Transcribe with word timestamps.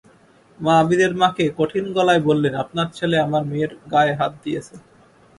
মা 0.59 0.73
আবীরের 0.81 1.13
মাকে 1.21 1.45
কঠিন 1.57 1.85
গলায় 1.97 2.21
বললেন, 2.27 2.53
আপনার 2.63 2.87
ছেলে 2.97 3.17
আমার 3.19 3.43
মেয়ের 3.49 3.71
গায়ে 3.91 4.13
হাত 4.19 4.33
দিয়েছে। 4.43 4.75